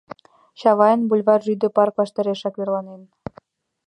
—Чавайн 0.59 1.01
бульвар 1.09 1.39
рӱдӧ 1.47 1.67
парк 1.75 1.93
ваштарешак 1.99 2.53
верланен. 2.57 3.01